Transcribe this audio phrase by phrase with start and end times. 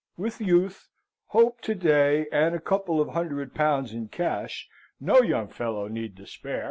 [0.17, 0.89] With youth,
[1.27, 4.67] hope, to day, and a couple of hundred pounds in cash
[4.99, 6.59] no young fellow need despair.